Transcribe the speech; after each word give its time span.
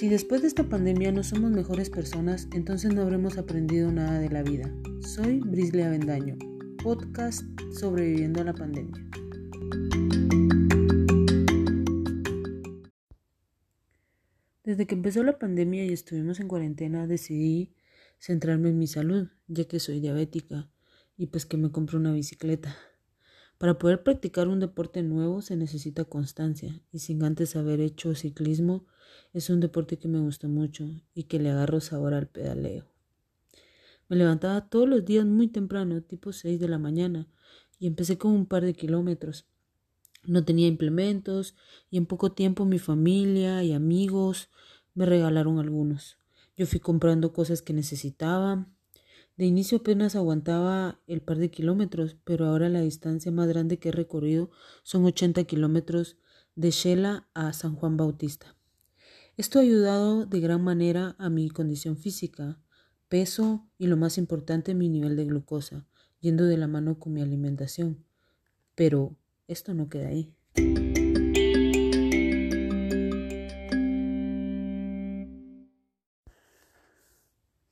Si 0.00 0.08
después 0.08 0.40
de 0.40 0.48
esta 0.48 0.66
pandemia 0.66 1.12
no 1.12 1.22
somos 1.22 1.50
mejores 1.50 1.90
personas, 1.90 2.48
entonces 2.54 2.94
no 2.94 3.02
habremos 3.02 3.36
aprendido 3.36 3.92
nada 3.92 4.18
de 4.18 4.30
la 4.30 4.42
vida. 4.42 4.74
Soy 5.02 5.40
Brisley 5.40 5.82
Avendaño, 5.82 6.38
podcast 6.82 7.42
Sobreviviendo 7.78 8.40
a 8.40 8.44
la 8.44 8.54
Pandemia. 8.54 9.06
Desde 14.64 14.86
que 14.86 14.94
empezó 14.94 15.22
la 15.22 15.38
pandemia 15.38 15.84
y 15.84 15.92
estuvimos 15.92 16.40
en 16.40 16.48
cuarentena, 16.48 17.06
decidí 17.06 17.74
centrarme 18.18 18.70
en 18.70 18.78
mi 18.78 18.86
salud, 18.86 19.28
ya 19.48 19.66
que 19.66 19.80
soy 19.80 20.00
diabética, 20.00 20.70
y 21.18 21.26
pues 21.26 21.44
que 21.44 21.58
me 21.58 21.70
compré 21.70 21.98
una 21.98 22.14
bicicleta. 22.14 22.74
Para 23.58 23.76
poder 23.76 24.02
practicar 24.02 24.48
un 24.48 24.60
deporte 24.60 25.02
nuevo 25.02 25.42
se 25.42 25.56
necesita 25.56 26.06
constancia, 26.06 26.80
y 26.90 27.00
sin 27.00 27.22
antes 27.22 27.54
haber 27.54 27.82
hecho 27.82 28.14
ciclismo, 28.14 28.86
es 29.32 29.50
un 29.50 29.60
deporte 29.60 29.98
que 29.98 30.08
me 30.08 30.20
gusta 30.20 30.48
mucho 30.48 30.88
y 31.14 31.24
que 31.24 31.38
le 31.38 31.50
agarro 31.50 31.80
sabor 31.80 32.14
al 32.14 32.26
pedaleo. 32.26 32.86
Me 34.08 34.16
levantaba 34.16 34.68
todos 34.68 34.88
los 34.88 35.04
días 35.04 35.24
muy 35.24 35.46
temprano, 35.48 36.02
tipo 36.02 36.32
6 36.32 36.58
de 36.58 36.68
la 36.68 36.78
mañana, 36.78 37.28
y 37.78 37.86
empecé 37.86 38.18
con 38.18 38.32
un 38.32 38.46
par 38.46 38.64
de 38.64 38.74
kilómetros. 38.74 39.46
No 40.24 40.44
tenía 40.44 40.66
implementos 40.66 41.54
y 41.90 41.96
en 41.96 42.06
poco 42.06 42.32
tiempo 42.32 42.64
mi 42.64 42.78
familia 42.78 43.62
y 43.62 43.72
amigos 43.72 44.48
me 44.94 45.06
regalaron 45.06 45.58
algunos. 45.58 46.18
Yo 46.56 46.66
fui 46.66 46.80
comprando 46.80 47.32
cosas 47.32 47.62
que 47.62 47.72
necesitaba. 47.72 48.66
De 49.36 49.46
inicio 49.46 49.78
apenas 49.78 50.16
aguantaba 50.16 51.00
el 51.06 51.22
par 51.22 51.38
de 51.38 51.50
kilómetros, 51.50 52.16
pero 52.24 52.46
ahora 52.46 52.68
la 52.68 52.82
distancia 52.82 53.32
más 53.32 53.48
grande 53.48 53.78
que 53.78 53.88
he 53.88 53.92
recorrido 53.92 54.50
son 54.82 55.04
80 55.04 55.44
kilómetros 55.44 56.18
de 56.56 56.70
Shela 56.70 57.28
a 57.32 57.52
San 57.52 57.76
Juan 57.76 57.96
Bautista. 57.96 58.56
Esto 59.40 59.58
ha 59.58 59.62
ayudado 59.62 60.26
de 60.26 60.38
gran 60.38 60.62
manera 60.62 61.16
a 61.18 61.30
mi 61.30 61.48
condición 61.48 61.96
física, 61.96 62.60
peso 63.08 63.66
y 63.78 63.86
lo 63.86 63.96
más 63.96 64.18
importante 64.18 64.74
mi 64.74 64.90
nivel 64.90 65.16
de 65.16 65.24
glucosa, 65.24 65.86
yendo 66.20 66.44
de 66.44 66.58
la 66.58 66.66
mano 66.66 66.98
con 66.98 67.14
mi 67.14 67.22
alimentación. 67.22 68.04
Pero 68.74 69.16
esto 69.48 69.72
no 69.72 69.88
queda 69.88 70.08
ahí. 70.08 70.34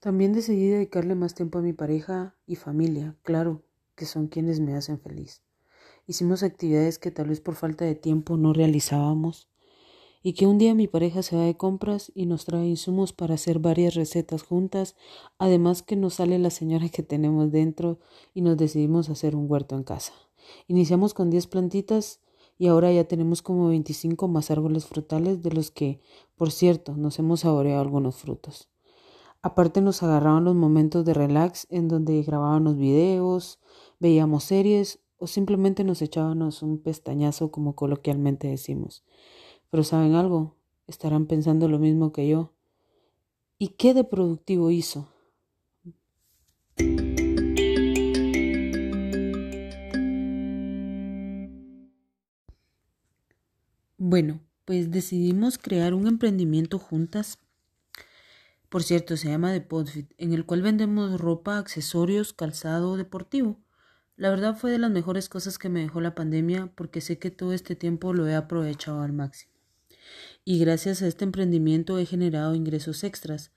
También 0.00 0.32
decidí 0.32 0.68
dedicarle 0.68 1.16
más 1.16 1.34
tiempo 1.34 1.58
a 1.58 1.62
mi 1.62 1.74
pareja 1.74 2.34
y 2.46 2.56
familia, 2.56 3.14
claro, 3.22 3.62
que 3.94 4.06
son 4.06 4.28
quienes 4.28 4.58
me 4.58 4.74
hacen 4.74 4.98
feliz. 4.98 5.42
Hicimos 6.06 6.42
actividades 6.42 6.98
que 6.98 7.10
tal 7.10 7.28
vez 7.28 7.42
por 7.42 7.56
falta 7.56 7.84
de 7.84 7.94
tiempo 7.94 8.38
no 8.38 8.54
realizábamos 8.54 9.50
y 10.22 10.32
que 10.32 10.46
un 10.46 10.58
día 10.58 10.74
mi 10.74 10.88
pareja 10.88 11.22
se 11.22 11.36
va 11.36 11.44
de 11.44 11.56
compras 11.56 12.10
y 12.14 12.26
nos 12.26 12.44
trae 12.44 12.66
insumos 12.66 13.12
para 13.12 13.34
hacer 13.34 13.58
varias 13.58 13.94
recetas 13.94 14.42
juntas, 14.42 14.96
además 15.38 15.82
que 15.82 15.96
nos 15.96 16.14
sale 16.14 16.38
la 16.38 16.50
señora 16.50 16.88
que 16.88 17.02
tenemos 17.02 17.50
dentro 17.52 17.98
y 18.34 18.42
nos 18.42 18.56
decidimos 18.56 19.08
hacer 19.08 19.36
un 19.36 19.50
huerto 19.50 19.76
en 19.76 19.84
casa. 19.84 20.12
Iniciamos 20.66 21.14
con 21.14 21.30
10 21.30 21.46
plantitas 21.46 22.20
y 22.58 22.66
ahora 22.66 22.92
ya 22.92 23.04
tenemos 23.04 23.42
como 23.42 23.68
25 23.68 24.28
más 24.28 24.50
árboles 24.50 24.86
frutales 24.86 25.42
de 25.42 25.52
los 25.52 25.70
que, 25.70 26.00
por 26.36 26.50
cierto, 26.50 26.96
nos 26.96 27.18
hemos 27.18 27.40
saboreado 27.40 27.80
algunos 27.80 28.16
frutos. 28.16 28.68
Aparte 29.40 29.80
nos 29.80 30.02
agarraban 30.02 30.44
los 30.44 30.56
momentos 30.56 31.04
de 31.04 31.14
relax 31.14 31.68
en 31.70 31.86
donde 31.86 32.20
grabábamos 32.22 32.76
videos, 32.76 33.60
veíamos 34.00 34.44
series 34.44 34.98
o 35.16 35.28
simplemente 35.28 35.84
nos 35.84 36.02
echábamos 36.02 36.62
un 36.62 36.78
pestañazo 36.78 37.52
como 37.52 37.76
coloquialmente 37.76 38.48
decimos. 38.48 39.04
Pero 39.70 39.84
¿saben 39.84 40.14
algo? 40.14 40.56
Estarán 40.86 41.26
pensando 41.26 41.68
lo 41.68 41.78
mismo 41.78 42.12
que 42.12 42.28
yo. 42.28 42.52
¿Y 43.58 43.68
qué 43.68 43.92
de 43.92 44.04
productivo 44.04 44.70
hizo? 44.70 45.08
Bueno, 53.98 54.40
pues 54.64 54.90
decidimos 54.90 55.58
crear 55.58 55.92
un 55.92 56.06
emprendimiento 56.06 56.78
juntas. 56.78 57.38
Por 58.68 58.82
cierto, 58.82 59.16
se 59.16 59.28
llama 59.28 59.52
The 59.52 59.60
Podfit, 59.60 60.12
en 60.18 60.32
el 60.32 60.46
cual 60.46 60.62
vendemos 60.62 61.20
ropa, 61.20 61.58
accesorios, 61.58 62.32
calzado 62.32 62.96
deportivo. 62.96 63.58
La 64.16 64.30
verdad 64.30 64.56
fue 64.56 64.70
de 64.70 64.78
las 64.78 64.90
mejores 64.90 65.28
cosas 65.28 65.58
que 65.58 65.68
me 65.68 65.80
dejó 65.80 66.00
la 66.00 66.14
pandemia 66.14 66.72
porque 66.74 67.00
sé 67.00 67.18
que 67.18 67.30
todo 67.30 67.52
este 67.52 67.76
tiempo 67.76 68.14
lo 68.14 68.26
he 68.28 68.34
aprovechado 68.34 69.02
al 69.02 69.12
máximo. 69.12 69.57
Y 70.44 70.58
gracias 70.58 71.02
a 71.02 71.06
este 71.06 71.24
emprendimiento 71.24 71.98
he 71.98 72.06
generado 72.06 72.54
ingresos 72.54 73.04
extras. 73.04 73.52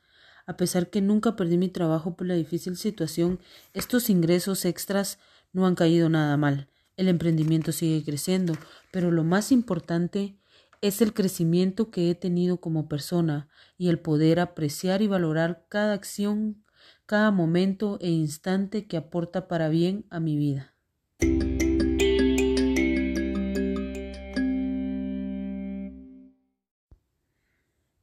A 0.45 0.57
pesar 0.57 0.89
que 0.89 1.01
nunca 1.01 1.35
perdí 1.35 1.57
mi 1.57 1.69
trabajo 1.69 2.15
por 2.15 2.27
la 2.27 2.33
difícil 2.33 2.75
situación, 2.75 3.39
estos 3.73 4.09
ingresos 4.09 4.65
extras 4.65 5.19
no 5.53 5.65
han 5.65 5.75
caído 5.75 6.09
nada 6.09 6.35
mal. 6.37 6.67
El 6.97 7.07
emprendimiento 7.07 7.71
sigue 7.71 8.03
creciendo, 8.03 8.53
pero 8.91 9.11
lo 9.11 9.23
más 9.23 9.51
importante 9.51 10.37
es 10.81 11.01
el 11.01 11.13
crecimiento 11.13 11.91
que 11.91 12.09
he 12.09 12.15
tenido 12.15 12.57
como 12.57 12.89
persona 12.89 13.47
y 13.77 13.89
el 13.89 13.99
poder 13.99 14.39
apreciar 14.39 15.01
y 15.01 15.07
valorar 15.07 15.65
cada 15.69 15.93
acción, 15.93 16.63
cada 17.05 17.31
momento 17.31 17.97
e 18.01 18.09
instante 18.09 18.87
que 18.87 18.97
aporta 18.97 19.47
para 19.47 19.69
bien 19.69 20.05
a 20.09 20.19
mi 20.19 20.37
vida. 20.37 20.73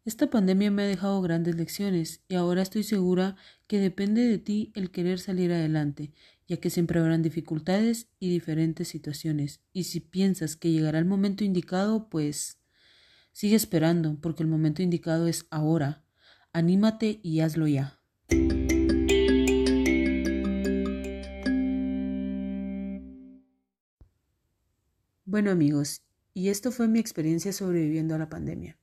Esta 0.08 0.30
pandemia 0.30 0.70
me 0.70 0.84
ha 0.84 0.86
dejado 0.86 1.20
grandes 1.20 1.54
lecciones 1.56 2.22
y 2.28 2.36
ahora 2.36 2.62
estoy 2.62 2.82
segura 2.82 3.36
que 3.66 3.78
depende 3.78 4.22
de 4.22 4.38
ti 4.38 4.72
el 4.74 4.91
querer 4.91 5.19
salir 5.19 5.52
adelante, 5.52 6.14
ya 6.46 6.56
que 6.56 6.70
siempre 6.70 6.98
habrán 6.98 7.20
dificultades 7.20 8.08
y 8.18 8.30
diferentes 8.30 8.88
situaciones. 8.88 9.60
Y 9.74 9.84
si 9.84 10.00
piensas 10.00 10.56
que 10.56 10.70
llegará 10.70 10.98
el 10.98 11.04
momento 11.04 11.44
indicado, 11.44 12.08
pues 12.08 12.58
sigue 13.32 13.54
esperando, 13.54 14.18
porque 14.18 14.42
el 14.42 14.48
momento 14.48 14.80
indicado 14.80 15.26
es 15.26 15.47
ahora. 15.50 16.06
Anímate 16.54 17.20
y 17.22 17.41
hazlo 17.41 17.66
ya. 17.66 18.00
Bueno 25.26 25.50
amigos, 25.50 26.00
y 26.32 26.48
esto 26.48 26.72
fue 26.72 26.88
mi 26.88 26.98
experiencia 26.98 27.52
sobreviviendo 27.52 28.14
a 28.14 28.18
la 28.18 28.30
pandemia. 28.30 28.78